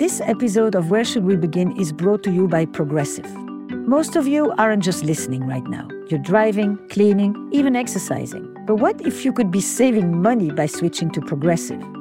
[0.00, 3.30] This episode of Where Should We Begin is brought to you by Progressive.
[3.86, 5.86] Most of you aren't just listening right now.
[6.08, 8.48] You're driving, cleaning, even exercising.
[8.66, 11.82] But what if you could be saving money by switching to Progressive?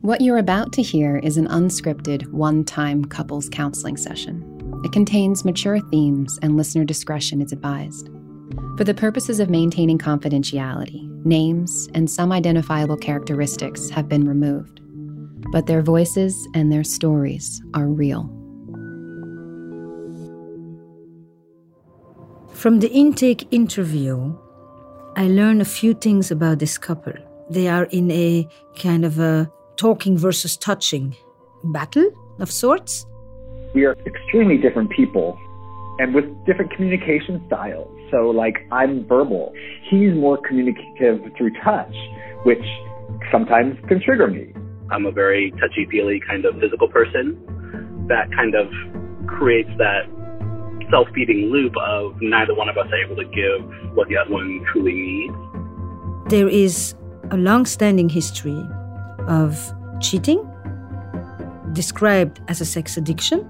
[0.00, 4.80] What you're about to hear is an unscripted, one time couples counseling session.
[4.84, 8.08] It contains mature themes, and listener discretion is advised.
[8.76, 14.80] For the purposes of maintaining confidentiality, names and some identifiable characteristics have been removed,
[15.50, 18.30] but their voices and their stories are real.
[22.52, 24.36] From the intake interview,
[25.16, 27.14] I learned a few things about this couple.
[27.50, 28.48] They are in a
[28.80, 31.16] kind of a talking versus touching
[31.62, 33.06] battle of sorts.
[33.74, 35.38] We are extremely different people
[35.98, 37.88] and with different communication styles.
[38.10, 39.52] So, like, I'm verbal.
[39.90, 41.94] He's more communicative through touch,
[42.44, 42.64] which
[43.32, 44.52] sometimes can trigger me.
[44.90, 47.42] I'm a very touchy feely kind of physical person.
[48.08, 48.68] That kind of
[49.26, 50.06] creates that
[50.90, 54.30] self feeding loop of neither one of us are able to give what the other
[54.30, 55.34] one truly needs.
[56.28, 56.94] There is
[57.30, 58.60] a long standing history
[59.28, 60.38] of cheating,
[61.72, 63.46] described as a sex addiction.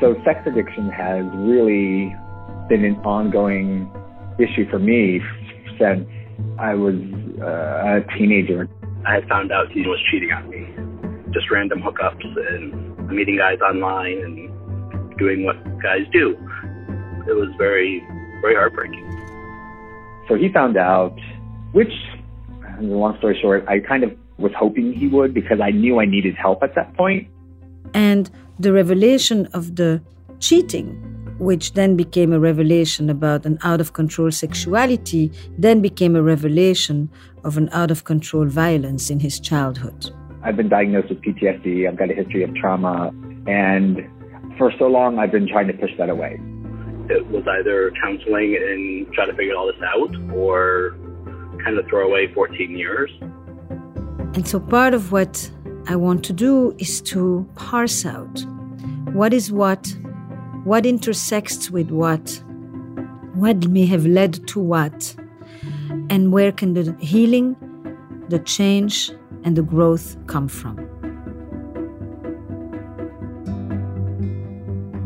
[0.00, 2.14] So, sex addiction has really
[2.68, 3.90] been an ongoing
[4.38, 5.20] issue for me
[5.78, 6.08] since
[6.58, 6.94] I was
[7.40, 8.68] uh, a teenager.
[9.06, 10.66] I had found out he was cheating on me.
[11.32, 16.30] Just random hookups and meeting guys online and doing what guys do.
[17.26, 18.02] It was very,
[18.40, 19.04] very heartbreaking.
[20.28, 21.16] So he found out,
[21.72, 21.92] which,
[22.80, 26.34] long story short, I kind of was hoping he would because I knew I needed
[26.34, 27.28] help at that point.
[27.94, 30.02] And the revelation of the
[30.40, 36.22] cheating which then became a revelation about an out of control sexuality, then became a
[36.22, 37.10] revelation
[37.44, 40.10] of an out of control violence in his childhood.
[40.42, 43.10] I've been diagnosed with PTSD, I've got a history of trauma,
[43.46, 44.08] and
[44.58, 46.38] for so long I've been trying to push that away.
[47.10, 50.96] It was either counseling and try to figure all this out, or
[51.64, 53.10] kind of throw away 14 years.
[54.34, 55.50] And so part of what
[55.86, 58.44] I want to do is to parse out
[59.12, 59.94] what is what
[60.64, 62.42] what intersects with what,
[63.34, 65.14] what may have led to what,
[66.08, 67.54] and where can the healing,
[68.30, 69.12] the change,
[69.44, 70.76] and the growth come from.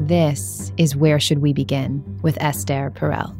[0.07, 3.38] This is Where Should We Begin with Esther Perel.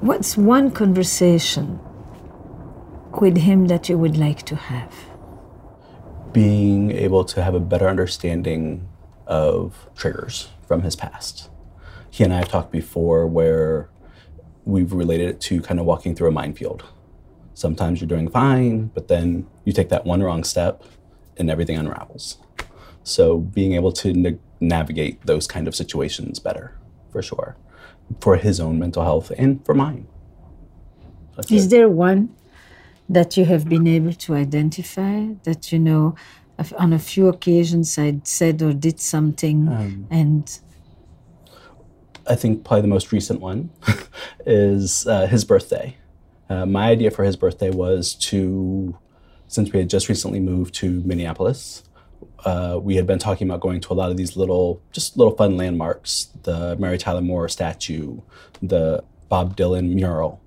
[0.00, 1.80] What's one conversation
[3.20, 4.92] with him that you would like to have?
[6.32, 8.88] being able to have a better understanding
[9.26, 11.50] of triggers from his past.
[12.10, 13.90] He and I have talked before where
[14.64, 16.84] we've related it to kind of walking through a minefield.
[17.54, 20.84] Sometimes you're doing fine, but then you take that one wrong step
[21.36, 22.38] and everything unravels.
[23.02, 26.78] So being able to na- navigate those kind of situations better,
[27.10, 27.56] for sure,
[28.20, 30.06] for his own mental health and for mine.
[31.36, 31.70] That's Is it.
[31.70, 32.34] there one
[33.08, 36.14] that you have been able to identify that you know
[36.76, 40.60] on a few occasions I said or did something um, and
[42.28, 43.70] I think probably the most recent one
[44.46, 45.96] is uh, his birthday.
[46.50, 48.96] Uh, my idea for his birthday was to,
[49.46, 51.84] since we had just recently moved to Minneapolis,
[52.48, 55.36] uh, we had been talking about going to a lot of these little, just little
[55.36, 56.28] fun landmarks.
[56.44, 58.22] The Mary Tyler Moore statue,
[58.62, 60.40] the Bob Dylan mural,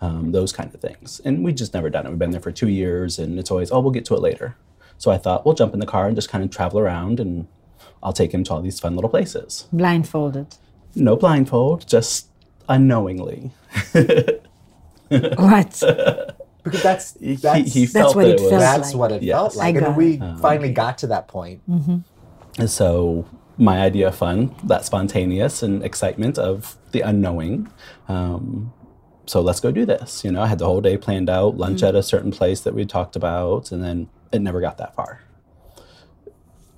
[0.00, 1.20] um, those kind of things.
[1.24, 2.10] And we just never done it.
[2.10, 4.56] We've been there for two years, and it's always, oh, we'll get to it later.
[4.98, 7.46] So I thought we'll jump in the car and just kind of travel around, and
[8.02, 9.68] I'll take him to all these fun little places.
[9.72, 10.56] Blindfolded.
[10.96, 12.26] No blindfold, just
[12.68, 13.52] unknowingly.
[15.08, 15.82] What?
[16.64, 18.50] Because that's He, that's he felt what that it it was.
[18.50, 18.98] felt that's like.
[18.98, 19.34] what it Yes.
[19.36, 20.22] felt like, and we it.
[20.22, 21.62] Um, finally got to that point.
[21.70, 21.98] Mm-hmm.
[22.58, 23.26] And so
[23.58, 27.68] my idea of fun, that spontaneous and excitement of the unknowing.
[28.08, 28.72] Um,
[29.26, 30.24] so let's go do this.
[30.24, 31.86] You know, I had the whole day planned out, lunch mm-hmm.
[31.86, 35.20] at a certain place that we talked about, and then it never got that far.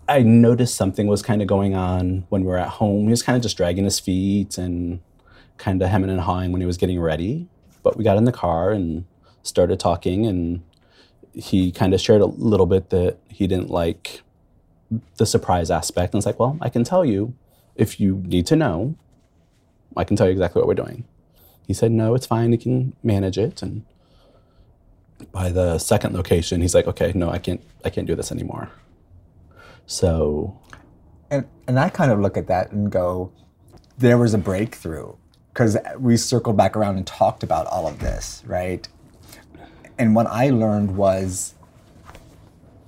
[0.09, 3.05] I noticed something was kind of going on when we were at home.
[3.05, 5.01] He was kind of just dragging his feet and
[5.59, 7.49] kind of hemming and hawing when he was getting ready.
[7.83, 9.05] But we got in the car and
[9.47, 10.63] started talking, and
[11.33, 14.23] he kind of shared a little bit that he didn't like
[15.17, 16.15] the surprise aspect.
[16.15, 17.35] And it's like, well, I can tell you
[17.75, 18.95] if you need to know,
[19.97, 21.05] I can tell you exactly what we're doing.
[21.67, 22.53] He said, no, it's fine.
[22.53, 23.63] You can manage it.
[23.63, 23.85] And
[25.33, 28.71] by the second location, he's like, okay, no, I can't, I can't do this anymore.
[29.87, 30.59] So
[31.31, 33.33] And and I kind of look at that and go,
[33.99, 35.15] there was a breakthrough
[35.53, 38.87] because we circled back around and talked about all of this, right?
[39.99, 41.55] And what I learned was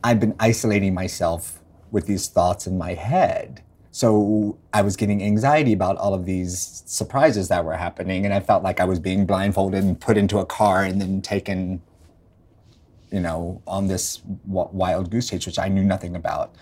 [0.04, 1.60] I've been isolating myself
[1.90, 3.62] with these thoughts in my head.
[3.90, 8.40] So I was getting anxiety about all of these surprises that were happening, and I
[8.40, 11.82] felt like I was being blindfolded and put into a car and then taken,
[13.10, 16.54] you know, on this wild goose chase, which I knew nothing about.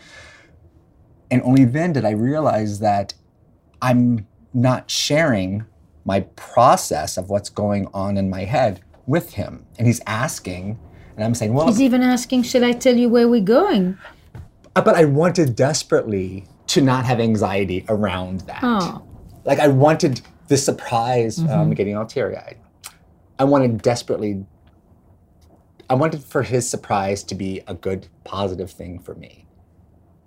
[1.30, 3.12] And only then did I realize that
[3.82, 5.66] I'm not sharing
[6.04, 9.66] my process of what's going on in my head with him.
[9.78, 10.78] And he's asking,
[11.16, 13.98] and I'm saying, well, He's even asking, Should I tell you where we're going?
[14.74, 18.60] Uh, but I wanted desperately to not have anxiety around that.
[18.62, 19.02] Oh.
[19.44, 21.38] Like I wanted the surprise.
[21.38, 22.58] I'm getting all teary eyed.
[23.38, 24.44] I wanted desperately.
[25.88, 29.46] I wanted for his surprise to be a good, positive thing for me.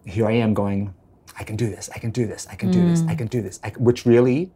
[0.06, 0.94] Here I am going.
[1.38, 1.90] I can do this.
[1.94, 2.48] I can do this.
[2.50, 3.04] I can do this.
[3.08, 3.60] I can do this.
[3.64, 4.52] I, which really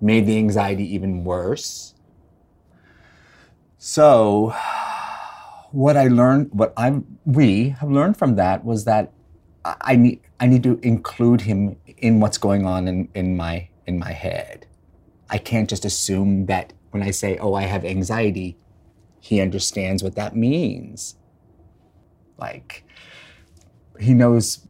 [0.00, 1.94] made the anxiety even worse.
[3.78, 4.54] So,
[5.70, 9.12] what I learned, what I we have learned from that was that
[9.64, 13.98] I need I need to include him in what's going on in, in my in
[13.98, 14.66] my head.
[15.28, 18.56] I can't just assume that when I say, "Oh, I have anxiety,"
[19.20, 21.16] he understands what that means.
[22.38, 22.84] Like
[23.98, 24.66] he knows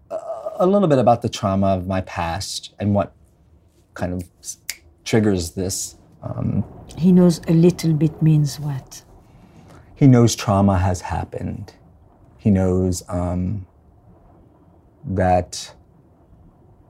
[0.58, 3.12] a little bit about the trauma of my past and what
[3.94, 4.22] kind of
[5.04, 5.95] triggers this.
[6.22, 6.64] Um,
[6.96, 9.02] He knows a little bit means what?
[9.96, 11.72] he knows trauma has happened.
[12.36, 13.66] He knows um,
[15.06, 15.72] that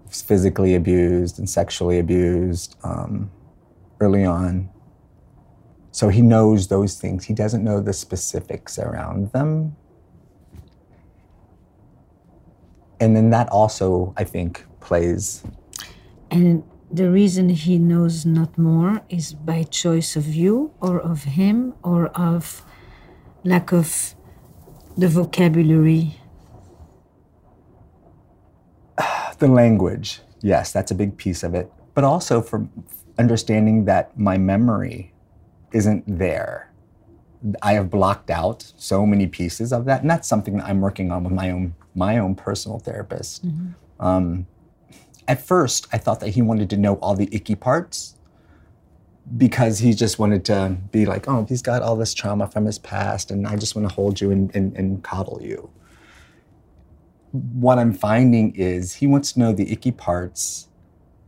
[0.08, 3.30] he's physically abused and sexually abused um,
[4.00, 4.70] early on.
[5.92, 7.24] So he knows those things.
[7.24, 9.76] He doesn't know the specifics around them.
[12.98, 15.44] And then that also, I think, plays.
[16.32, 21.74] And the reason he knows not more is by choice of you or of him
[21.82, 22.64] or of
[23.44, 24.14] lack of
[24.96, 26.18] the vocabulary.
[29.38, 31.70] the language, yes, that's a big piece of it.
[31.94, 32.68] But also for
[33.18, 35.12] understanding that my memory
[35.72, 36.70] isn't there.
[37.62, 41.12] I have blocked out so many pieces of that, and that's something that I'm working
[41.12, 43.44] on with my own my own personal therapist.
[44.00, 44.46] Um,
[45.28, 48.14] at first, I thought that he wanted to know all the icky parts
[49.36, 52.78] because he just wanted to be like, oh, he's got all this trauma from his
[52.78, 55.70] past, and I just want to hold you and, and, and coddle you
[57.36, 60.68] what I'm finding is he wants to know the icky parts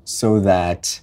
[0.04, 1.00] so that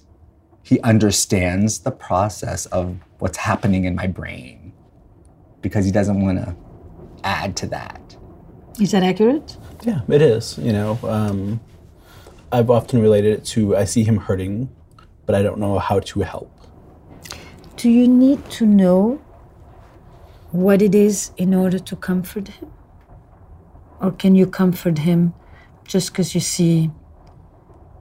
[0.62, 4.72] he understands the process of what's happening in my brain
[5.62, 6.56] because he doesn't want to
[7.22, 8.16] add to that.
[8.80, 9.56] Is that accurate?
[9.84, 10.58] Yeah, it is.
[10.58, 11.60] You know, um,
[12.56, 14.70] I've often related it to I see him hurting,
[15.26, 16.50] but I don't know how to help.
[17.76, 19.20] Do you need to know
[20.52, 22.70] what it is in order to comfort him?
[24.00, 25.34] Or can you comfort him
[25.86, 26.90] just because you see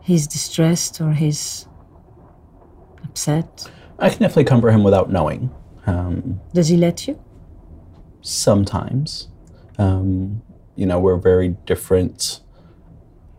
[0.02, 1.68] he's distressed or he's
[3.04, 3.70] upset?
[4.00, 5.52] I can definitely comfort him without knowing.
[5.86, 7.20] Um, Does he let you?
[8.22, 9.28] sometimes,
[9.78, 10.42] um,
[10.78, 12.40] you know, we're very different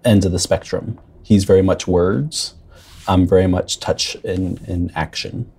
[0.05, 1.01] ends of the spectrum.
[1.27, 2.55] He's very much words.
[3.09, 5.51] I'm very much touch in, and action.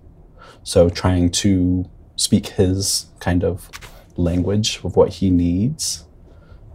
[0.62, 1.84] So trying to
[2.16, 3.68] speak his kind of
[4.16, 6.06] language of what he needs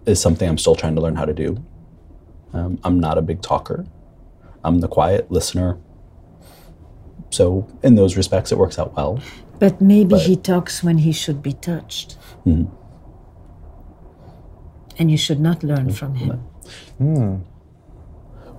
[0.05, 1.65] is something I'm still trying to learn how to do.
[2.53, 3.85] Um, I'm not a big talker.
[4.63, 5.79] I'm the quiet listener,
[7.31, 9.19] so in those respects, it works out well.
[9.57, 12.15] But maybe But- he talks when he should be touched.
[12.45, 12.67] Mhm.
[14.99, 16.43] And you should not learn from him.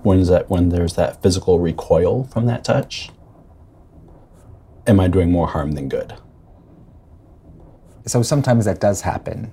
[0.05, 0.51] When is that?
[0.51, 3.09] When there's that physical recoil from that touch,
[4.85, 6.13] am I doing more harm than good?
[8.05, 9.51] So sometimes that does happen.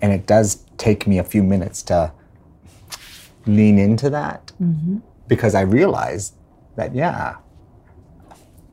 [0.00, 2.12] And it does take me a few minutes to
[3.44, 4.98] lean into that mm-hmm.
[5.28, 6.32] because I realize
[6.76, 7.36] that, yeah,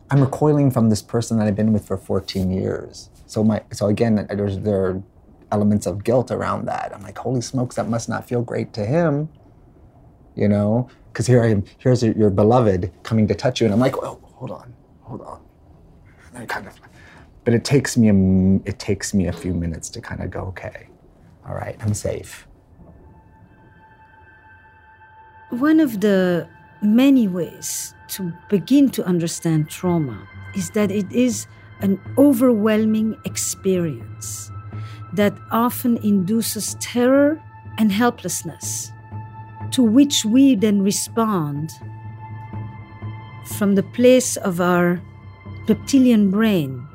[0.10, 3.10] I'm recoiling from this person that I've been with for 14 years.
[3.26, 5.04] So my so again, there's there are
[5.52, 6.94] elements of guilt around that.
[6.96, 9.28] I'm like, holy smokes, that must not feel great to him,
[10.34, 10.90] you know?
[11.18, 13.98] Because here I am, here's your, your beloved coming to touch you, and I'm like,
[14.04, 14.72] oh, hold on,
[15.02, 15.42] hold on.
[16.28, 16.80] And I kind of,
[17.44, 20.42] but it takes me a it takes me a few minutes to kind of go,
[20.42, 20.90] okay,
[21.48, 22.48] all right, I'm safe.
[25.50, 26.48] One of the
[26.84, 31.48] many ways to begin to understand trauma is that it is
[31.80, 34.52] an overwhelming experience
[35.14, 37.42] that often induces terror
[37.80, 38.92] and helplessness,
[39.72, 41.72] to which we then respond
[43.58, 45.02] from the place of our
[45.68, 46.88] reptilian brain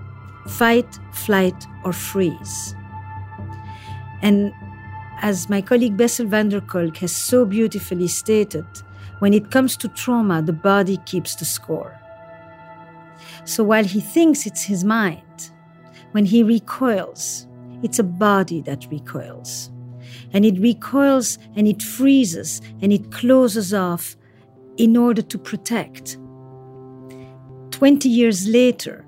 [0.49, 2.75] fight, flight, or freeze.
[4.23, 4.52] And
[5.21, 8.67] as my colleague Bessel van der Kolk has so beautifully stated,
[9.21, 11.99] when it comes to trauma, the body keeps the score.
[13.45, 15.50] So while he thinks it's his mind,
[16.12, 17.47] when he recoils,
[17.83, 19.72] it's a body that recoils.
[20.33, 24.17] And it recoils and it freezes and it closes off
[24.77, 26.17] in order to protect.
[27.71, 29.05] 20 years later,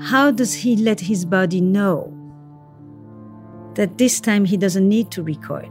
[0.00, 2.12] how does he let his body know
[3.74, 5.70] that this time he doesn't need to recoil?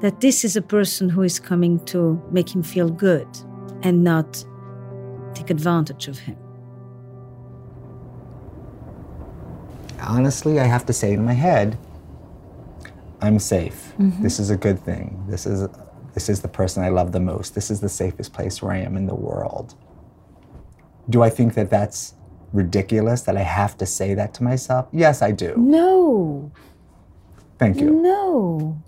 [0.00, 3.28] That this is a person who is coming to make him feel good
[3.82, 4.44] and not
[5.34, 6.36] take advantage of him.
[10.00, 11.76] Honestly, I have to say in my head,
[13.20, 13.92] I'm safe.
[13.98, 14.22] Mm-hmm.
[14.22, 15.24] This is a good thing.
[15.28, 15.68] This is
[16.14, 17.54] this is the person I love the most.
[17.54, 19.74] This is the safest place where I am in the world.
[21.08, 22.14] Do I think that that's
[22.52, 24.88] ridiculous that I have to say that to myself?
[24.92, 25.54] Yes, I do.
[25.56, 26.50] No,
[27.58, 27.90] Thank you.
[27.90, 28.82] no.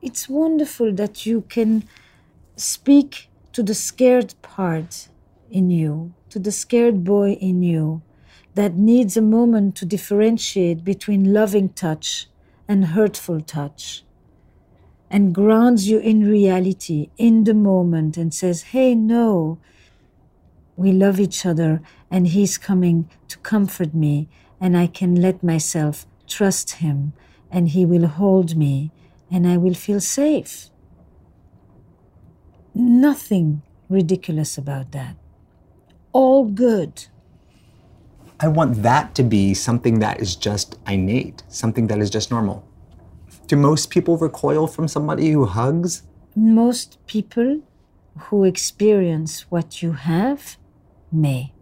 [0.00, 1.88] It's wonderful that you can
[2.56, 5.08] speak to the scared part
[5.50, 8.02] in you, to the scared boy in you
[8.54, 12.28] that needs a moment to differentiate between loving touch
[12.72, 14.02] and hurtful touch
[15.10, 19.58] and grounds you in reality, in the moment, and says, Hey, no,
[20.74, 24.26] we love each other, and he's coming to comfort me,
[24.58, 27.12] and I can let myself trust him,
[27.50, 28.90] and he will hold me,
[29.30, 30.70] and I will feel safe.
[32.74, 33.60] Nothing
[33.90, 35.16] ridiculous about that.
[36.14, 37.08] All good.
[38.44, 42.68] I want that to be something that is just innate, something that is just normal.
[43.46, 46.02] Do most people recoil from somebody who hugs?
[46.34, 47.62] Most people
[48.18, 50.56] who experience what you have
[51.12, 51.54] may.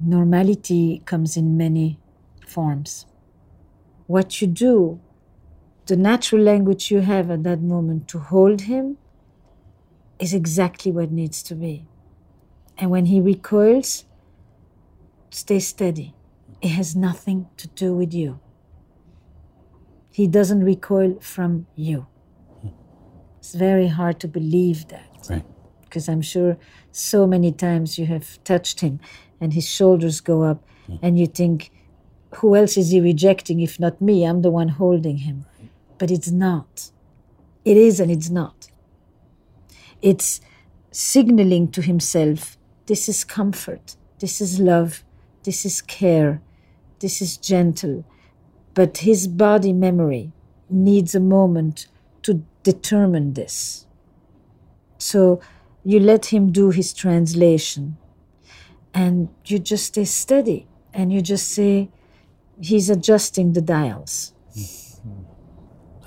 [0.00, 2.00] Normality comes in many
[2.44, 3.06] forms.
[4.08, 5.00] What you do,
[5.86, 8.98] the natural language you have at that moment to hold him,
[10.18, 11.86] is exactly what needs to be.
[12.76, 14.04] And when he recoils,
[15.30, 16.14] stay steady.
[16.60, 18.40] It has nothing to do with you.
[20.10, 22.06] He doesn't recoil from you.
[23.38, 25.44] It's very hard to believe that Right.
[25.82, 26.58] because I'm sure
[26.90, 29.00] so many times you have touched him
[29.40, 30.96] and his shoulders go up hmm.
[31.02, 31.70] and you think,
[32.36, 34.24] who else is he rejecting if not me?
[34.24, 35.46] I'm the one holding him.
[35.98, 36.90] But it's not.
[37.64, 38.68] It is and it's not.
[40.02, 40.40] It's
[40.90, 45.04] signaling to himself this is comfort, this is love,
[45.44, 46.40] this is care,
[47.00, 48.04] this is gentle.
[48.74, 50.32] But his body memory
[50.70, 51.86] needs a moment
[52.22, 53.86] to determine this.
[54.98, 55.40] So
[55.84, 57.96] you let him do his translation
[58.92, 61.88] and you just stay steady and you just say,
[62.60, 64.32] he's adjusting the dials.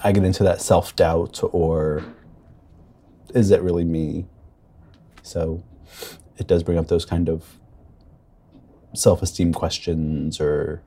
[0.04, 2.04] I get into that self doubt or
[3.34, 4.26] is it really me?
[5.24, 5.64] So
[6.38, 7.60] it does bring up those kind of
[8.94, 10.82] self esteem questions or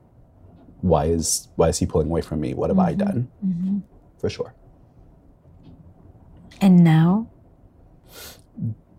[0.81, 2.53] why is why is he pulling away from me?
[2.53, 3.05] What have I mm-hmm.
[3.05, 3.31] done?
[3.45, 3.77] Mm-hmm.
[4.19, 4.53] For sure.
[6.61, 7.27] And now,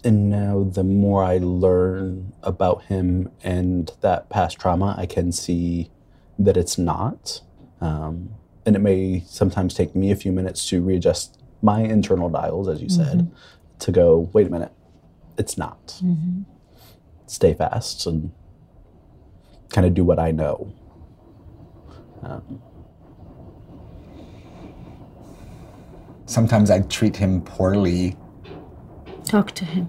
[0.04, 5.90] And now the more I learn about him and that past trauma, I can see
[6.38, 7.40] that it's not.
[7.80, 8.30] Um,
[8.64, 12.82] and it may sometimes take me a few minutes to readjust my internal dials, as
[12.82, 13.34] you said, mm-hmm.
[13.78, 14.72] to go, wait a minute,
[15.38, 16.00] it's not.
[17.26, 18.32] stay fast and
[19.70, 20.72] kind of do what I know.
[22.22, 22.62] Um,
[26.26, 28.16] Sometimes I treat him poorly.
[29.24, 29.88] Talk to him.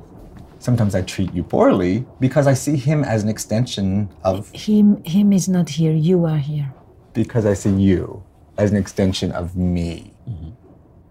[0.59, 5.33] Sometimes I treat you poorly because I see him as an extension of, Him, him
[5.33, 5.93] is not here.
[5.93, 6.73] You are here.
[7.13, 8.23] because I see you
[8.57, 10.13] as an extension of me.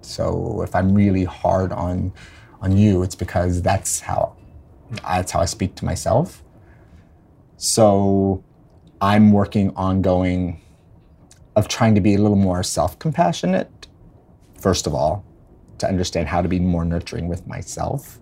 [0.00, 2.12] So if I'm really hard on,
[2.60, 4.36] on you, it's because that's how,
[5.02, 6.44] that's how I speak to myself.
[7.56, 8.44] So
[9.00, 10.60] I'm working on going,
[11.54, 13.86] of trying to be a little more self compassionate,
[14.60, 15.24] first of all,
[15.78, 18.18] to understand how to be more nurturing with myself,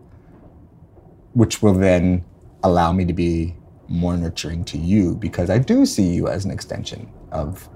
[1.33, 2.25] which will then
[2.63, 3.55] allow me to be
[3.89, 7.69] more nurturing to you because I do see you as an extension of,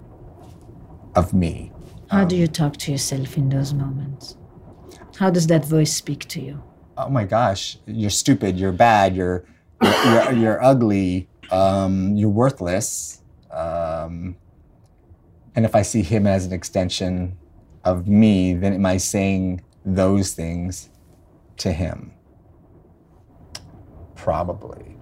[1.14, 1.70] of me.
[2.10, 4.36] How do um, you talk to yourself in those moments?
[5.18, 6.62] How does that voice speak to you?
[6.98, 9.44] oh my gosh, you're stupid, you're bad, you're
[9.80, 13.22] you're, you're, you're ugly, um, you're worthless.
[13.50, 14.36] Um,
[15.54, 17.36] and if I see him as an extension
[17.84, 20.90] of me, then am I saying those things
[21.58, 22.12] to him?
[24.14, 24.96] Probably.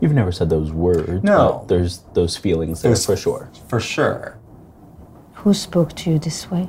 [0.00, 1.58] you've never said those words, No.
[1.60, 3.50] but there's those feelings there Those- for sure.
[3.68, 4.38] For sure.
[5.34, 6.68] Who spoke to you this way?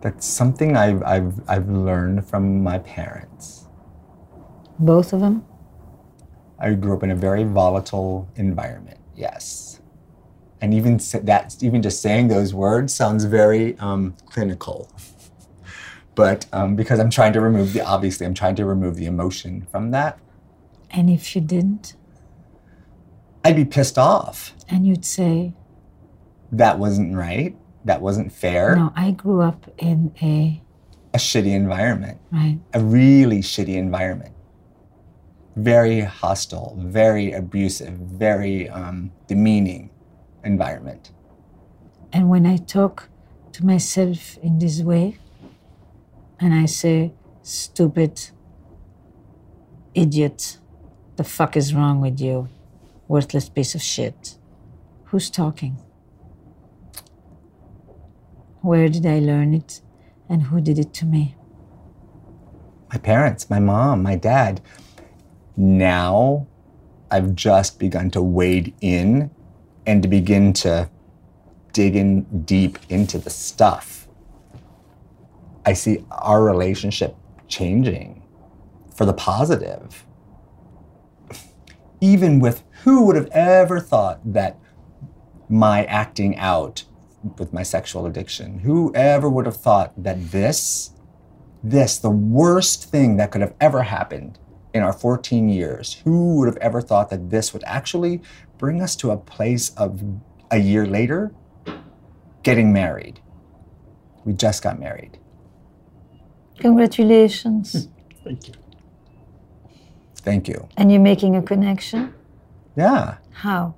[0.00, 3.66] That's something I've, I've, I've learned from my parents.
[4.78, 5.44] Both of them?
[6.58, 8.98] I grew up in a very volatile environment.
[9.16, 9.80] Yes,
[10.60, 14.90] and even that, even just saying those words sounds very um, clinical.
[16.14, 19.66] But um, because I'm trying to remove the obviously, I'm trying to remove the emotion
[19.70, 20.18] from that.
[20.90, 21.96] And if you didn't,
[23.44, 24.54] I'd be pissed off.
[24.68, 25.52] and you'd say,
[26.52, 27.56] That wasn't right.
[27.84, 28.76] That wasn't fair.
[28.76, 30.62] No, I grew up in a,
[31.12, 32.18] A shitty environment.
[32.30, 32.58] right?
[32.72, 34.34] A really shitty environment.
[35.56, 36.76] Very hostile.
[36.78, 37.94] Very abusive.
[37.94, 39.90] Very um, demeaning
[40.44, 41.10] environment.
[42.12, 43.08] And when I talk
[43.52, 45.18] to myself in this way,
[46.40, 48.30] and I say, stupid,
[49.94, 50.58] idiot,
[51.16, 52.48] the fuck is wrong with you,
[53.08, 54.36] worthless piece of shit,
[55.04, 55.78] who's talking?
[58.60, 59.80] Where did I learn it?
[60.28, 61.36] And who did it to me?
[62.94, 64.60] my parents, my mom, my dad.
[65.56, 66.46] Now
[67.10, 69.30] I've just begun to wade in
[69.86, 70.90] and to begin to
[71.72, 74.08] dig in deep into the stuff.
[75.66, 77.16] I see our relationship
[77.48, 78.22] changing
[78.94, 80.04] for the positive.
[82.00, 84.58] Even with who would have ever thought that
[85.48, 86.84] my acting out
[87.38, 90.90] with my sexual addiction, whoever would have thought that this
[91.64, 94.38] this, the worst thing that could have ever happened
[94.74, 98.20] in our 14 years, who would have ever thought that this would actually
[98.58, 100.02] bring us to a place of
[100.50, 101.32] a year later
[102.42, 103.20] getting married?
[104.24, 105.18] We just got married.
[106.58, 107.84] Congratulations.
[107.84, 107.90] Hmm.
[108.24, 108.54] Thank you.
[110.16, 110.68] Thank you.
[110.78, 112.14] and you're making a connection?
[112.76, 113.18] Yeah.
[113.30, 113.74] How?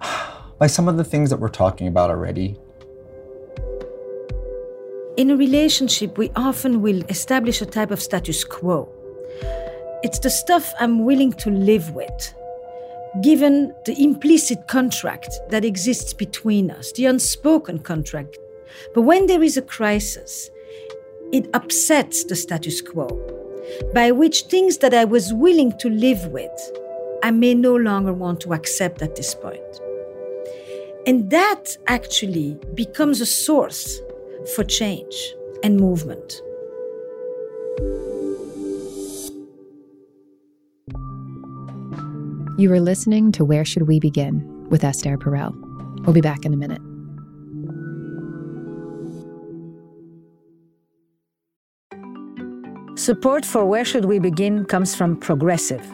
[0.58, 2.56] By some of the things that we're talking about already,
[5.18, 8.88] In a relationship, we often will establish a type of status quo.
[10.02, 12.34] It's the stuff I'm willing to live with,
[13.22, 18.38] given the implicit contract that exists between us, the unspoken contract.
[18.94, 20.50] But when there is a crisis,
[21.30, 23.08] it upsets the status quo,
[23.92, 26.72] by which things that I was willing to live with,
[27.22, 29.60] I may no longer want to accept at this point.
[31.06, 34.00] And that actually becomes a source
[34.54, 36.40] for change and movement.
[42.58, 45.54] You are listening to Where Should We Begin with Esther Perel.
[46.04, 46.82] We'll be back in a minute.
[52.98, 55.84] Support for Where Should We Begin comes from Progressive.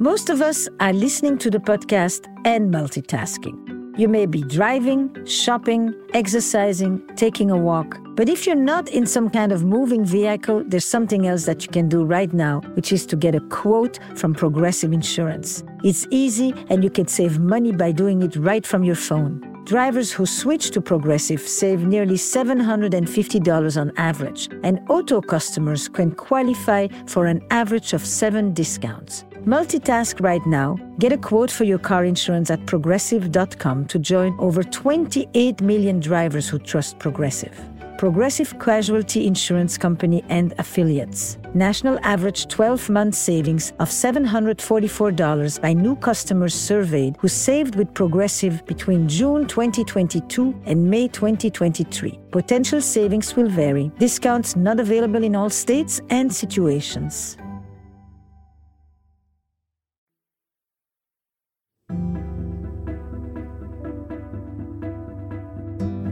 [0.00, 3.67] Most of us are listening to the podcast and multitasking.
[3.98, 7.98] You may be driving, shopping, exercising, taking a walk.
[8.14, 11.68] But if you're not in some kind of moving vehicle, there's something else that you
[11.68, 15.64] can do right now, which is to get a quote from Progressive Insurance.
[15.82, 19.44] It's easy and you can save money by doing it right from your phone.
[19.64, 26.86] Drivers who switch to Progressive save nearly $750 on average, and auto customers can qualify
[27.06, 29.24] for an average of seven discounts.
[29.48, 30.76] Multitask right now.
[30.98, 36.46] Get a quote for your car insurance at progressive.com to join over 28 million drivers
[36.50, 37.58] who trust Progressive.
[37.96, 41.38] Progressive Casualty Insurance Company and affiliates.
[41.54, 48.66] National average 12 month savings of $744 by new customers surveyed who saved with Progressive
[48.66, 52.20] between June 2022 and May 2023.
[52.32, 53.90] Potential savings will vary.
[53.98, 57.38] Discounts not available in all states and situations.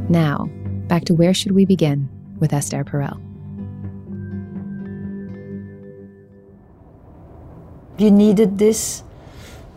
[0.09, 0.49] Now,
[0.87, 3.21] back to Where Should We Begin with Esther Perel.
[7.99, 9.03] You needed this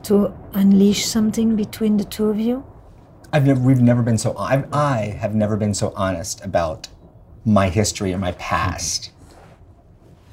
[0.03, 2.63] to unleash something between the two of you?
[3.33, 4.35] I've never, we've never been so.
[4.37, 6.87] I, I have never been so honest about
[7.45, 9.11] my history or my past.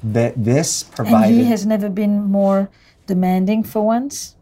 [0.03, 1.29] That this provided.
[1.29, 2.69] And he has never been more
[3.07, 4.35] demanding for once?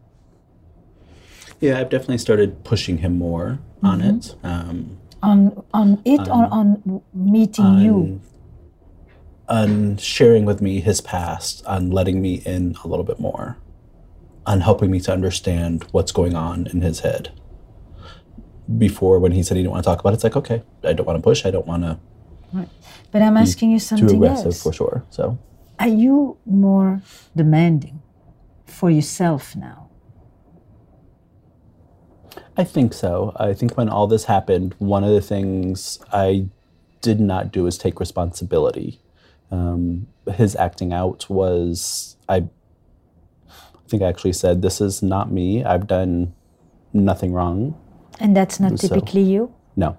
[1.62, 4.36] Yeah, I've definitely started pushing him more on it.
[4.44, 8.22] Um, On, on it or um, on meeting you?
[9.48, 13.58] on sharing with me his past, on letting me in a little bit more,
[14.46, 17.32] on helping me to understand what's going on in his head.
[18.78, 20.94] Before, when he said he didn't want to talk about it, it's like, okay, I
[20.94, 21.46] don't want to push.
[21.46, 22.00] I don't want to
[23.12, 24.64] But I'm asking you something too aggressive else.
[24.64, 25.04] for sure.
[25.12, 25.38] So,
[25.80, 27.02] Are you more
[27.36, 28.02] demanding
[28.66, 29.85] for yourself now?
[32.58, 33.34] I think so.
[33.36, 36.48] I think when all this happened, one of the things I
[37.02, 39.00] did not do is take responsibility.
[39.52, 45.64] Um, his acting out was, I, I think I actually said, This is not me.
[45.64, 46.34] I've done
[46.94, 47.80] nothing wrong.
[48.20, 49.54] And that's not So- typically you?
[49.76, 49.98] No.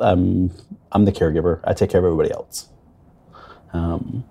[0.00, 0.50] Um, I'm
[0.92, 1.60] I'm the caregiver.
[1.64, 2.68] I take care of everybody else.
[3.72, 4.24] Um,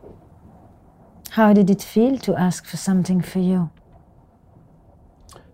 [1.32, 3.70] How did it feel to ask for something for you?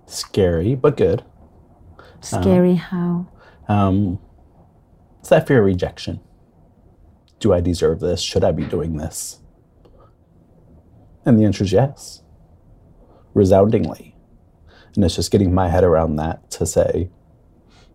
[0.07, 1.23] Scary, but good.
[2.21, 3.27] Scary how?
[3.67, 4.19] Um,
[5.19, 6.19] it's that fear of rejection.
[7.39, 8.21] Do I deserve this?
[8.21, 9.39] Should I be doing this?
[11.25, 12.23] And the answer is yes,
[13.33, 14.15] resoundingly.
[14.95, 17.09] And it's just getting my head around that to say,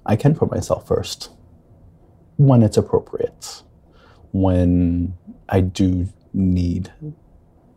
[0.06, 1.30] I can put myself first
[2.36, 3.62] when it's appropriate,
[4.32, 5.14] when
[5.48, 6.92] I do need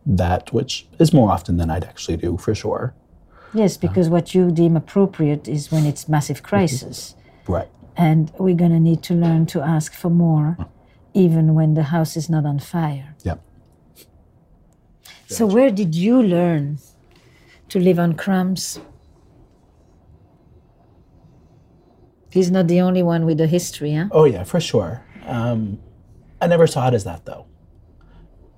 [0.04, 2.94] that, which is more often than I'd actually do for sure.
[3.56, 3.80] Yes, ah.
[3.80, 6.46] because what you deem appropriate is when it's massive mm-hmm.
[6.46, 7.14] crisis.
[7.48, 7.68] Right.
[7.96, 10.68] And we're going to need to learn to ask for more, mm.
[11.14, 13.14] even when the house is not on fire.
[13.22, 13.40] Yep.
[15.28, 16.78] So, where did you learn
[17.70, 18.78] to live on crumbs?
[22.30, 24.08] He's not the only one with a history, huh?
[24.12, 25.02] Oh yeah, for sure.
[25.24, 25.78] Um,
[26.40, 27.46] I never saw it as that though.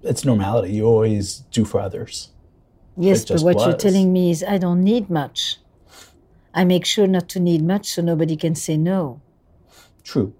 [0.03, 0.75] It's normality.
[0.75, 2.31] You always do for others.
[2.99, 5.59] Yes, but what you're telling me is I don't need much.
[6.55, 9.21] I make sure not to need much so nobody can say no.
[10.03, 10.35] True.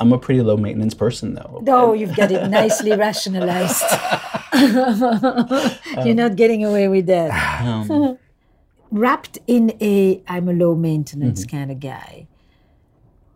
[0.00, 1.62] I'm a pretty low maintenance person though.
[1.68, 3.84] Oh, you've got it nicely rationalized.
[6.04, 7.30] You're not getting away with that.
[7.62, 8.18] Um,
[8.90, 11.56] Wrapped in a I'm a low maintenance Mm-hmm.
[11.56, 12.26] kind of guy.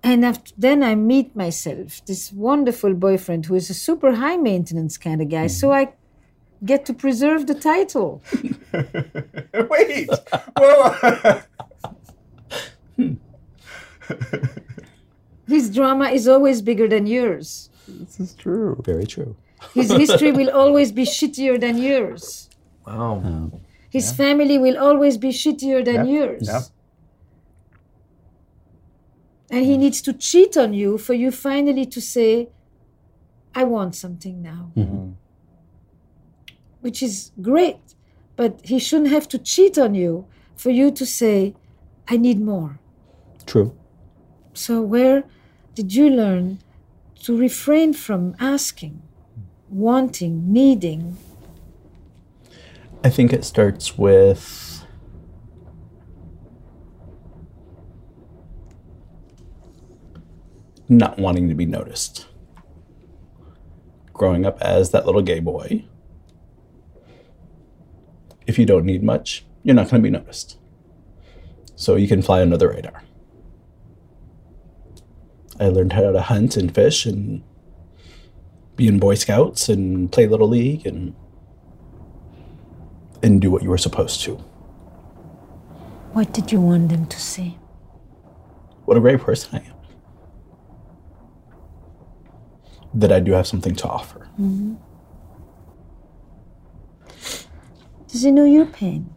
[0.03, 4.97] And after, then I meet myself, this wonderful boyfriend who is a super high maintenance
[4.99, 5.47] kind of guy.
[5.49, 5.91] So Mm-hmm.
[5.91, 5.93] I
[6.65, 8.23] get to preserve the title.
[9.71, 10.09] Wait!
[10.59, 11.41] Whoa!
[15.47, 17.69] His drama is always bigger than yours.
[17.87, 18.81] this is true.
[18.85, 19.37] very true.
[19.75, 22.49] His history will always be shittier than yours.
[22.87, 23.23] Wow.
[23.25, 23.61] Oh.
[23.91, 26.49] His family will always be shittier than Yep, yours.
[26.49, 26.63] yep.
[29.51, 32.49] And he needs to cheat on you for you finally to say,
[33.55, 34.73] I want something now.
[34.77, 35.11] Mm-hmm.
[36.85, 37.81] Which is great.
[38.37, 41.55] But he shouldn't have to cheat on you for you to say,
[42.07, 42.79] I need more.
[43.47, 43.75] True.
[44.53, 45.25] So, where
[45.75, 46.59] did you learn
[47.23, 49.01] to refrain from asking,
[49.71, 51.17] wanting, needing?
[53.03, 54.85] I think it starts with
[60.87, 62.27] not wanting to be noticed.
[64.13, 65.87] Growing up as that little gay boy,
[68.47, 70.59] if you don't need much, you're not going to be noticed.
[71.77, 73.03] So you can fly under the radar.
[75.59, 77.43] I learned how to hunt and fish and
[78.77, 81.15] be in Boy Scouts and play Little League and
[83.23, 84.35] and do what you were supposed to.
[86.13, 87.59] What did you want them to see?
[88.85, 89.75] What a great person I am.
[92.93, 94.29] That I do have something to offer.
[94.39, 94.75] Mm-hmm.
[98.15, 99.11] Does he know your pain?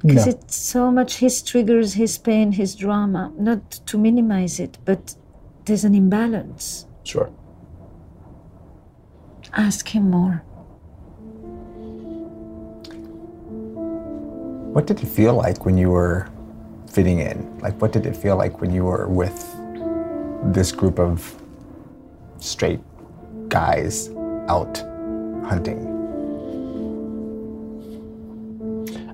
[0.00, 0.32] Because No.
[0.32, 3.32] it's so much his triggers, his pain, his drama.
[3.36, 5.16] Not to minimize it, but
[5.64, 6.86] there's an imbalance.
[7.02, 7.30] Sure.
[9.54, 10.44] Ask him more.
[14.72, 16.28] What did it feel like when you were
[16.88, 17.58] fitting in?
[17.58, 19.36] Like, what did it feel like when you were with
[20.54, 21.34] this group of
[22.38, 22.82] straight
[23.48, 24.10] guys
[24.46, 24.78] out
[25.44, 25.95] hunting?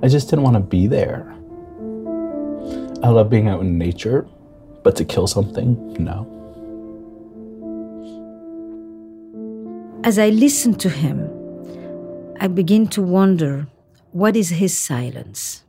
[0.02, 1.32] I just didn't want to be there.
[3.04, 4.26] I love being out in nature,
[4.82, 6.26] but to kill something, no.
[10.04, 11.30] As I listen to him,
[12.40, 13.68] I begin to wonder
[14.10, 15.62] what is his silence?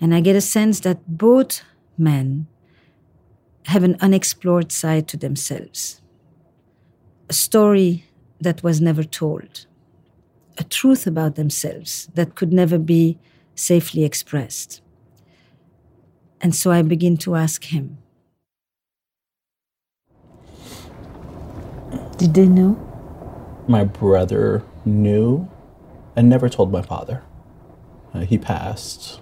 [0.00, 1.62] And I get a sense that both
[1.96, 2.48] men
[3.66, 6.00] have an unexplored side to themselves.
[7.28, 8.04] A story
[8.40, 9.66] that was never told.
[10.58, 13.18] A truth about themselves that could never be
[13.54, 14.80] safely expressed.
[16.40, 17.98] And so I begin to ask him
[22.16, 22.74] Did they know?
[23.68, 25.48] My brother knew
[26.14, 27.22] and never told my father.
[28.14, 29.20] Uh, he passed.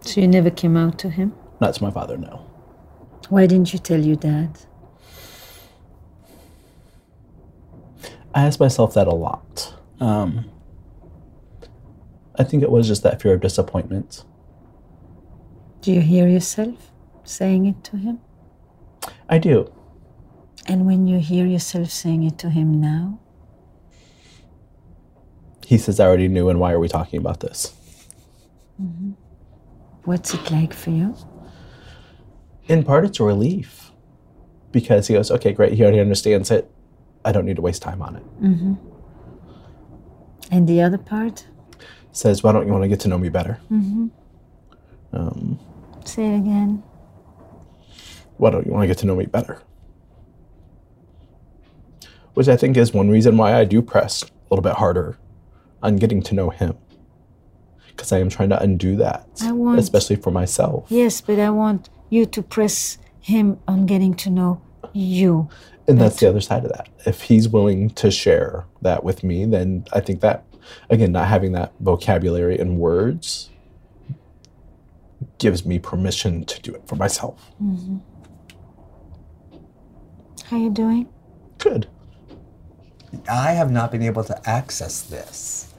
[0.00, 1.34] So you never came out to him?
[1.60, 2.44] Not to my father, no.
[3.28, 4.58] Why didn't you tell your dad?
[8.34, 9.74] I ask myself that a lot.
[10.00, 10.50] Um,
[12.42, 14.24] I think it was just that fear of disappointment.
[15.80, 16.90] Do you hear yourself
[17.22, 18.18] saying it to him?
[19.28, 19.72] I do.
[20.66, 23.20] And when you hear yourself saying it to him now,
[25.64, 27.72] He says, I already knew, and why are we talking about this?
[28.82, 29.12] Mm-hmm.
[30.04, 31.14] what's it like for you?
[32.66, 33.92] In part, it's a relief
[34.72, 36.68] because he goes, okay, great, he already understands it.
[37.24, 38.24] I don't need to waste time on it.
[38.42, 38.74] Mm-hmm.
[40.50, 41.46] And the other part?
[42.12, 43.58] Says, why don't you want to get to know me better?
[43.70, 44.08] Mm-hmm.
[45.14, 45.58] Um,
[46.04, 46.82] Say it again.
[48.36, 49.62] Why don't you want to get to know me better?
[52.34, 55.18] Which I think is one reason why I do press a little bit harder
[55.82, 56.76] on getting to know him.
[57.88, 60.86] Because I am trying to undo that, I want- especially for myself.
[60.88, 64.60] Yes, but I want you to press him on getting to know
[64.92, 65.48] you.
[65.86, 66.88] And that's the other side of that.
[67.06, 70.44] If he's willing to share that with me, then I think that,
[70.90, 73.50] again, not having that vocabulary and words
[75.38, 77.50] gives me permission to do it for myself.
[80.44, 81.08] How you doing?
[81.58, 81.88] Good.
[83.30, 85.72] I have not been able to access this.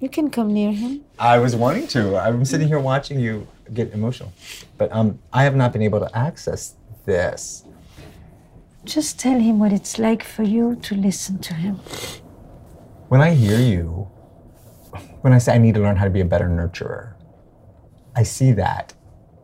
[0.00, 1.04] You can come near him.
[1.18, 2.16] I was wanting to.
[2.16, 4.32] I'm sitting here watching you get emotional,
[4.76, 7.64] but um, I have not been able to access this.
[8.84, 11.80] Just tell him what it's like for you to listen to him.
[13.08, 14.06] When I hear you,
[15.22, 17.14] when I say I need to learn how to be a better nurturer,
[18.14, 18.92] I see that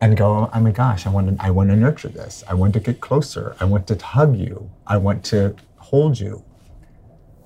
[0.01, 2.43] and go, oh my gosh, I want to, I want to nurture this.
[2.47, 3.55] I want to get closer.
[3.59, 4.69] I want to hug you.
[4.85, 6.43] I want to hold you.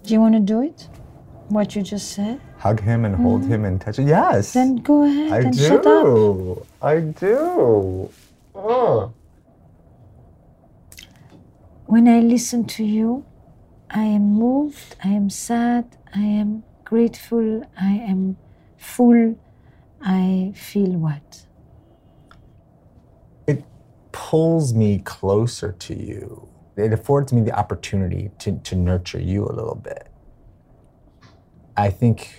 [0.03, 0.89] Do you want to do it?
[1.47, 2.41] What you just said?
[2.57, 3.53] Hug him and hold mm-hmm.
[3.53, 4.03] him and touch it.
[4.03, 4.51] Yes.
[4.51, 5.85] Then go ahead I and shut up.
[5.85, 6.65] do.
[6.81, 8.11] I do.
[8.53, 9.13] Oh.
[11.85, 13.25] When I listen to you,
[13.89, 18.37] I am moved, I am sad, I am grateful, I am
[18.77, 19.37] full.
[20.01, 21.45] I feel what?
[23.49, 23.63] it
[24.11, 26.47] pulls me closer to you.
[26.77, 30.07] It affords me the opportunity to, to nurture you a little bit.
[31.75, 32.33] I think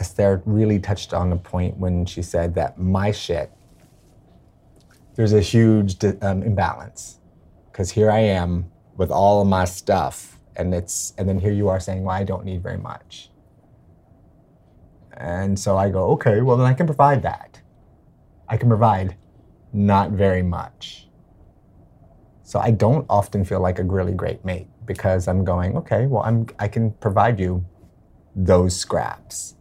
[0.00, 3.52] Esther really touched on the point when she said that my shit,
[5.14, 7.18] there's a huge um, imbalance.
[7.70, 11.68] Because here I am with all of my stuff, and it's and then here you
[11.68, 13.30] are saying, well, I don't need very much.
[15.16, 17.60] And so I go, okay, well then I can provide that.
[18.48, 19.16] I can provide
[19.72, 21.08] not very much.
[22.42, 26.22] So I don't often feel like a really great mate because I'm going, okay, well,
[26.22, 27.64] I'm, I can provide you
[28.34, 29.54] those scraps.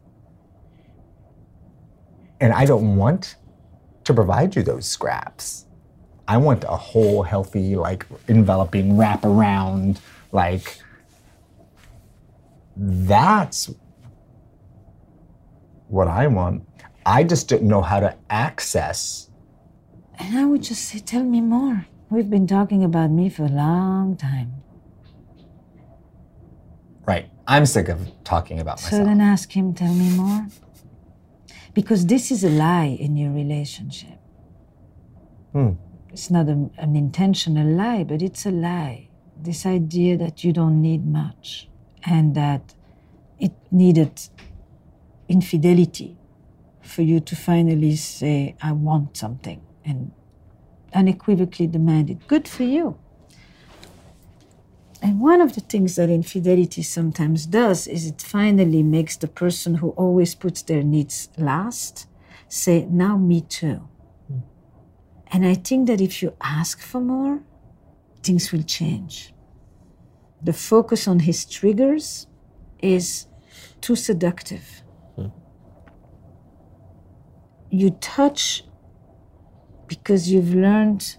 [2.40, 3.36] And I don't want
[4.06, 5.66] to provide you those scraps.
[6.30, 10.00] I want a whole, healthy, like enveloping, wrap around,
[10.32, 10.80] like
[12.80, 13.70] that's
[15.88, 16.64] what I want.
[17.06, 19.30] I just didn't know how to access
[20.20, 21.86] And I would just say, tell me more.
[22.10, 24.54] We've been talking about me for a long time.
[27.06, 27.30] Right.
[27.48, 29.02] I'm sick of talking about myself.
[29.02, 30.48] So then ask him, tell me more.
[31.74, 34.20] Because this is a lie in your relationship.
[35.54, 35.74] Hmm.
[36.10, 39.10] It's not a- an intentional lie, but it's a lie.
[39.40, 41.70] This idea that you don't need much
[42.08, 42.74] and that
[43.38, 44.20] it needed
[45.28, 46.18] infidelity
[46.82, 50.12] for you to finally say, I want something and
[50.94, 52.26] unequivocally demand it.
[52.28, 52.98] Good for you.
[55.02, 59.76] And one of the things that infidelity sometimes does is it finally makes the person
[59.76, 62.08] who always puts their needs last
[62.48, 63.88] say, Now me too.
[64.28, 64.40] Hmm.
[65.32, 67.42] And I think that if you ask for more,
[68.24, 69.34] things will change.
[70.42, 72.28] The focus on his triggers
[72.80, 73.28] is
[73.82, 74.84] too seductive.
[75.16, 75.28] Hmm.
[77.70, 78.64] You touch
[79.88, 81.18] because you've learned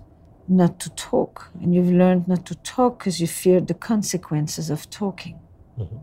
[0.48, 4.88] not to talk, and you've learned not to talk because you fear the consequences of
[4.88, 5.38] talking.
[5.78, 5.96] Mm-hmm.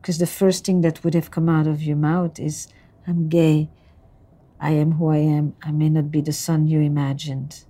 [0.00, 2.68] Because the first thing that would have come out of your mouth is,
[3.06, 3.70] I'm gay,
[4.58, 7.64] I am who I am, I may not be the son you imagined.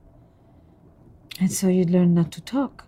[1.38, 2.86] And so you learn not to talk.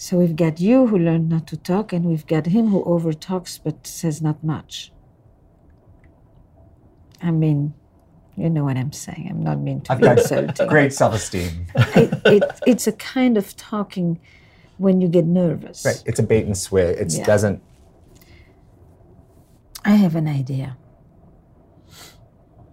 [0.00, 3.60] So we've got you who learned not to talk, and we've got him who overtalks
[3.62, 4.94] but says not much.
[7.20, 7.74] I mean,
[8.34, 9.26] you know what I'm saying.
[9.28, 10.68] I'm not mean to I've be got insulting.
[10.68, 11.66] great self-esteem.
[11.74, 14.18] It, it, it's a kind of talking
[14.78, 15.84] when you get nervous.
[15.84, 16.02] Right.
[16.06, 16.96] It's a bait and switch.
[16.96, 17.24] It Yeah.
[17.26, 17.62] doesn't.
[19.84, 20.78] I have an idea.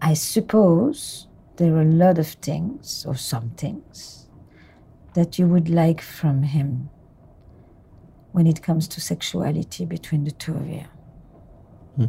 [0.01, 4.29] I suppose there are a lot of things, or some things,
[5.13, 6.89] that you would like from him
[8.37, 10.85] when it comes to sexuality between the two of you.
[11.95, 12.05] Hmm.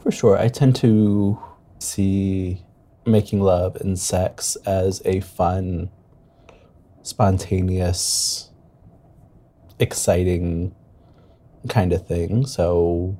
[0.00, 0.36] For sure.
[0.36, 1.38] I tend to
[1.78, 2.64] see
[3.04, 5.88] making love and sex as a fun,
[7.02, 8.50] spontaneous,
[9.78, 10.74] exciting
[11.68, 12.44] kind of thing.
[12.44, 13.16] So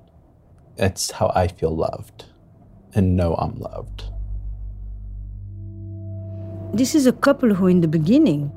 [0.77, 2.25] it's how I feel loved
[2.93, 4.03] and know I'm loved.
[6.75, 8.51] This is a couple who, in the beginning,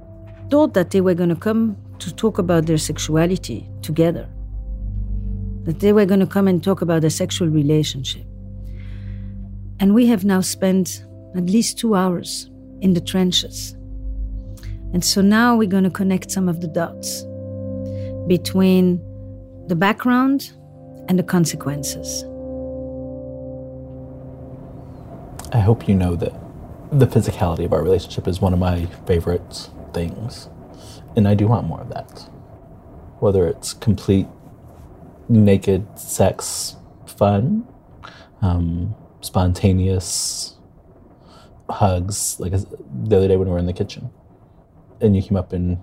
[0.50, 4.28] thought that they were going to come to talk about their sexuality together,
[5.64, 8.26] that they were going to come and talk about a sexual relationship.
[9.80, 11.04] And we have now spent
[11.36, 12.50] at least two hours
[12.82, 13.74] in the trenches.
[14.94, 17.24] And so now we're going to connect some of the dots
[18.28, 19.02] between
[19.68, 20.52] the background
[21.08, 22.24] and the consequences.
[25.52, 26.34] I hope you know that
[26.92, 30.50] the physicality of our relationship is one of my favorite things.
[31.16, 32.30] And I do want more of that.
[33.20, 34.28] Whether it's complete
[35.28, 37.68] naked sex fun,
[38.42, 40.56] um, spontaneous
[41.70, 44.10] hugs, like the other day when we were in the kitchen.
[45.02, 45.78] And you came up and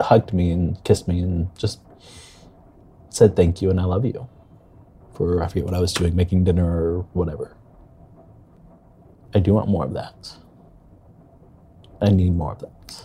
[0.00, 1.80] hugged me and kissed me and just
[3.10, 4.28] said thank you and I love you
[5.14, 7.56] for, I forget what I was doing, making dinner or whatever.
[9.34, 10.36] I do want more of that.
[12.00, 13.04] I need more of that.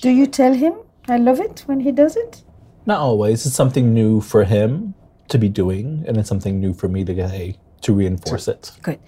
[0.00, 0.74] Do you tell him
[1.08, 2.42] I love it when he does it?
[2.86, 3.46] Not always.
[3.46, 4.94] It's something new for him
[5.28, 8.72] to be doing, and it's something new for me to get to reinforce it.
[8.82, 9.00] Good.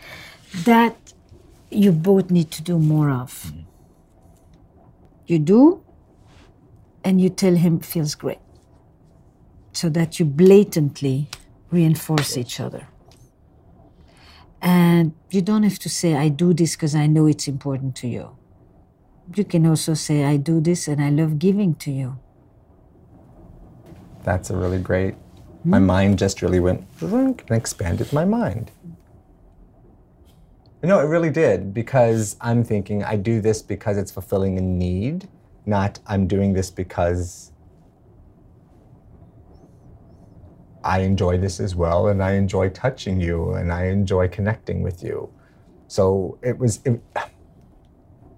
[0.65, 0.97] That
[1.71, 3.33] you both need to do more of.
[3.33, 3.61] Mm-hmm.
[5.27, 5.85] You do,
[7.03, 8.39] and you tell him feels great.
[9.73, 11.29] So that you blatantly
[11.71, 12.87] reinforce each other.
[14.63, 18.09] And you don't have to say, I do this because I know it's important to
[18.09, 18.37] you.
[19.33, 22.19] You can also say, I do this and I love giving to you.
[24.23, 25.15] That's a really great.
[25.63, 25.71] Hmm?
[25.71, 28.71] My mind just really went and expanded my mind.
[30.83, 35.29] No, it really did because I'm thinking I do this because it's fulfilling a need,
[35.65, 37.53] not I'm doing this because
[40.85, 45.03] I enjoy this as well and I enjoy touching you and I enjoy connecting with
[45.03, 45.33] you.
[45.89, 47.01] So it was, it,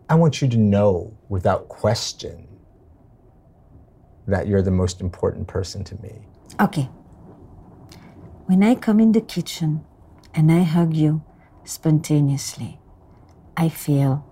[0.08, 2.46] I want you to know without question
[4.26, 6.26] that you're the most important person to me.
[6.60, 6.88] Okay.
[8.46, 9.84] When I come in the kitchen
[10.34, 11.22] and I hug you
[11.64, 12.78] spontaneously,
[13.56, 14.24] I feel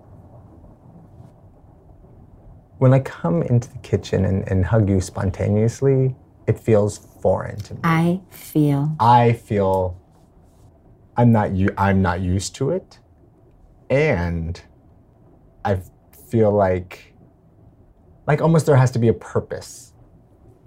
[2.77, 6.15] When I come into the kitchen and, and hug you spontaneously,
[6.47, 7.79] it feels foreign to me.
[7.83, 9.99] I feel I feel
[11.17, 12.99] I'm not I'm not used to it,
[13.89, 14.61] and
[15.65, 15.81] I
[16.29, 17.13] feel like
[18.27, 19.93] like almost there has to be a purpose.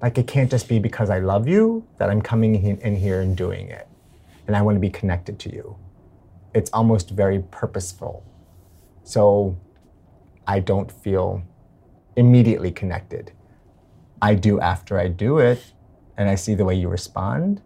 [0.03, 3.37] Like it can't just be because I love you that I'm coming in, here and
[3.37, 3.89] doing it,
[4.47, 5.77] and I want to be connected to you.
[6.55, 8.25] It's almost very purposeful,
[9.03, 9.57] so
[10.47, 11.43] I don't feel
[12.17, 13.33] immediately connected.
[14.21, 15.73] I do after I do it,
[16.17, 17.63] and I see the way you respond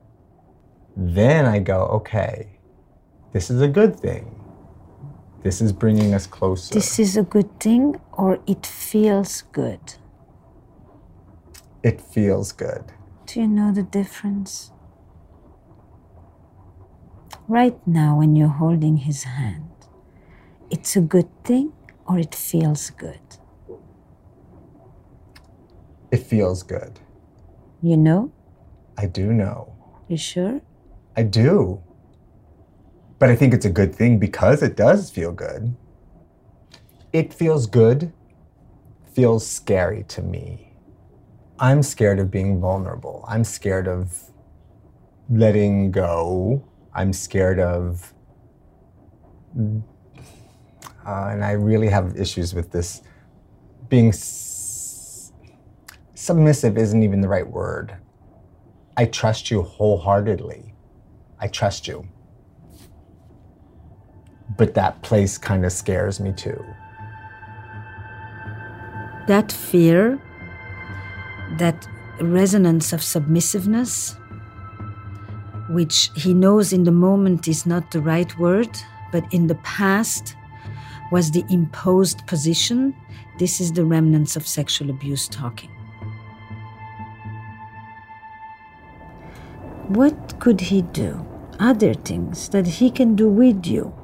[0.97, 2.59] then I go, okay,
[3.33, 4.41] this is a good thing.
[5.43, 6.72] This is bringing us closer.
[6.74, 9.95] this is a good thing or it feels good.
[11.82, 12.84] it feels good.
[13.26, 14.72] Do you know the difference?
[17.49, 19.68] right now when you're holding his hand,
[20.70, 21.72] it's a good thing
[22.07, 23.20] or it feels good?
[26.11, 27.01] It feels good.
[27.82, 28.32] You know?
[28.97, 29.74] I do know.
[30.09, 30.61] You sure?
[31.16, 31.82] I do.
[33.23, 35.77] But I think it's a good thing because it does feel good.
[37.12, 38.12] It feels good,
[39.12, 40.73] feels scary to me.
[41.57, 43.25] I'm scared of being vulnerable.
[43.29, 44.12] I'm scared of
[45.31, 46.64] letting go.
[46.97, 48.12] I'm scared of,
[49.57, 49.79] uh,
[51.07, 53.03] and I really have issues with this.
[53.89, 55.33] Being s-
[56.14, 57.95] submissive isn't even the right word.
[58.97, 60.75] I trust you wholeheartedly.
[61.39, 62.09] I trust you.
[64.57, 66.64] But that place kind of scares me too.
[69.26, 70.20] That fear,
[71.59, 71.88] that
[72.20, 74.16] resonance of submissiveness,
[75.70, 78.68] which he knows in the moment is not the right word,
[79.11, 80.36] but in the past
[81.11, 82.94] was the imposed position,
[83.38, 85.70] this is the remnants of sexual abuse talking.
[89.88, 91.26] What could he do?
[91.61, 93.94] Other things that he can do with you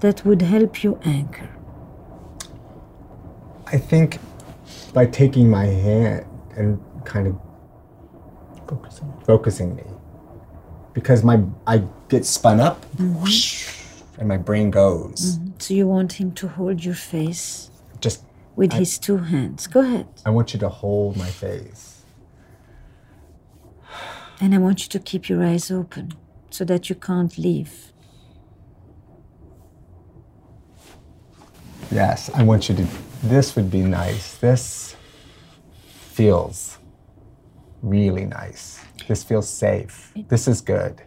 [0.00, 1.48] that would help you anchor?
[3.66, 4.18] I think
[4.92, 6.26] by taking my hand
[6.56, 7.36] and kind of
[8.68, 9.12] Focusing.
[9.26, 9.84] focusing me,
[10.92, 13.14] because my I get spun up, mm-hmm.
[13.20, 13.70] whoosh,
[14.18, 15.38] and my brain goes.
[15.38, 15.48] Mm-hmm.
[15.58, 17.70] So you want him to hold your face
[18.00, 18.24] Just
[18.56, 19.66] with I- his two hands.
[19.66, 20.06] Go ahead.
[20.26, 22.02] I want you to hold my face.
[24.40, 26.12] And I want you to keep your eyes open
[26.50, 27.92] so that you can't leave.
[31.90, 32.86] Yes, I want you to.
[33.22, 34.36] This would be nice.
[34.36, 34.96] This
[35.86, 36.78] feels
[37.82, 38.84] really nice.
[39.06, 40.12] This feels safe.
[40.28, 41.00] This is good.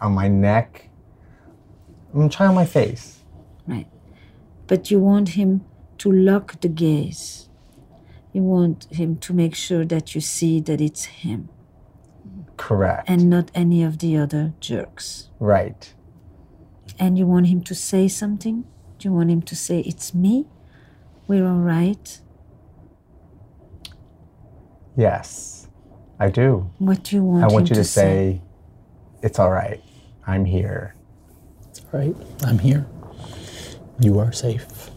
[0.00, 0.88] On my neck.
[2.12, 3.20] I'm gonna try on my face.
[3.66, 3.86] Right.
[4.66, 5.64] But you want him
[5.98, 7.48] to lock the gaze.
[8.32, 11.48] You want him to make sure that you see that it's him
[12.56, 13.08] Correct.
[13.08, 15.28] and not any of the other jerks.
[15.38, 15.92] right.
[16.98, 18.64] And you want him to say something?
[19.00, 20.44] Do you want him to say, It's me?
[21.26, 22.20] We're all right?
[24.94, 25.68] Yes,
[26.18, 26.70] I do.
[26.78, 28.42] What do you want I him want you to to say,
[29.22, 29.82] it's all right.
[30.26, 30.94] I'm here.
[31.70, 32.14] It's all right.
[32.42, 32.86] I'm here.
[34.00, 34.90] You are safe.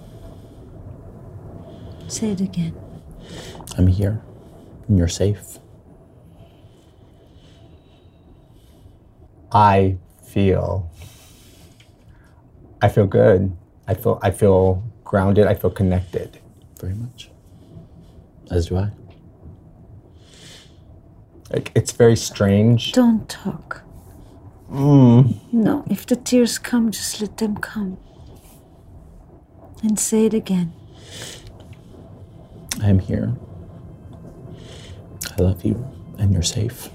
[2.10, 2.76] Say it again.
[3.78, 4.22] I'm here.
[4.90, 5.60] And you're safe.
[9.54, 9.96] I
[10.26, 10.92] feel
[12.82, 13.56] I feel good.
[13.88, 15.48] I feel I feel grounded.
[15.48, 16.40] I feel connected.
[16.80, 17.30] Very much.
[18.50, 18.90] As do I.
[21.52, 22.94] Like it's very strange.
[22.94, 23.84] Don't talk.
[24.72, 25.36] Mm.
[25.52, 27.98] No, if the tears come, just let them come.
[29.84, 30.74] And say it again.
[32.82, 33.36] I am here.
[35.38, 35.86] I love you,
[36.18, 36.90] and you're safe.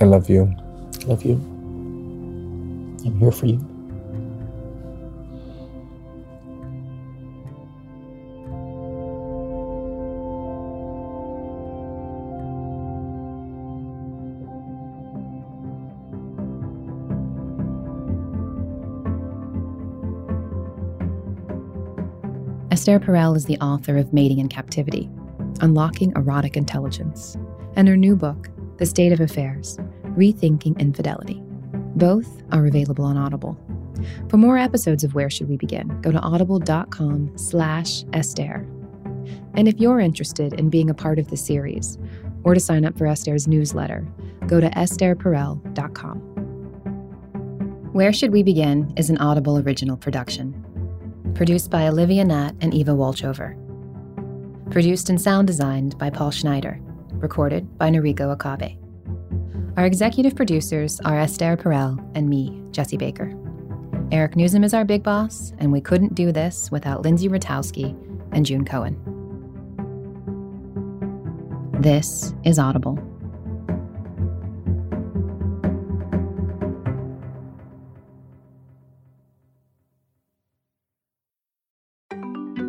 [0.00, 0.54] I love you.
[1.04, 1.34] I love you.
[3.04, 3.60] I'm here for you.
[22.70, 25.10] Esther Perel is the author of Mating in Captivity
[25.60, 27.36] Unlocking Erotic Intelligence,
[27.76, 28.48] and her new book,
[28.78, 29.78] The State of Affairs
[30.16, 31.42] Rethinking Infidelity.
[31.96, 33.58] Both are available on Audible.
[34.28, 38.66] For more episodes of Where Should We Begin, go to audible.com slash Esther.
[39.54, 41.98] And if you're interested in being a part of the series
[42.42, 44.06] or to sign up for Esther's newsletter,
[44.46, 46.18] go to estherperel.com.
[47.92, 50.60] Where Should We Begin is an Audible original production.
[51.34, 53.60] Produced by Olivia Natt and Eva Wolchover.
[54.70, 56.80] Produced and sound designed by Paul Schneider.
[57.12, 58.83] Recorded by Noriko Okabe.
[59.76, 63.34] Our executive producers are Esther Perel and me, Jesse Baker.
[64.12, 67.90] Eric Nuzum is our big boss, and we couldn't do this without Lindsay Ratowsky
[68.30, 68.94] and June Cohen.
[71.80, 73.00] This is Audible.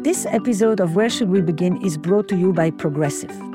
[0.01, 3.54] This episode of Where Should We Begin is brought to you by Progressive.